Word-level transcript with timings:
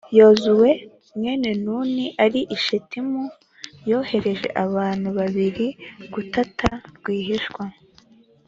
yozuwe, 0.17 0.69
mwene 1.17 1.49
nuni, 1.63 2.05
ari 2.25 2.41
i 2.55 2.57
shitimu, 2.63 3.21
yohereza 3.89 4.49
abantu 4.65 5.07
babiri 5.17 5.65
gutata 6.13 6.69
rwihishwa, 6.97 7.63